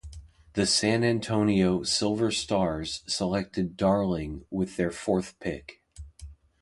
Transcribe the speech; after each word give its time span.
The 0.53 0.65
San 0.65 1.03
Antonio 1.03 1.83
Silver 1.83 2.31
Stars 2.31 3.03
selected 3.05 3.77
Darling 3.77 4.45
with 4.49 4.75
their 4.75 4.89
fourth 4.89 5.39
pick. 5.39 5.83